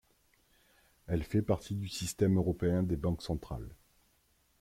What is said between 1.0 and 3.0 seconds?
Elle fait partie du Système européen des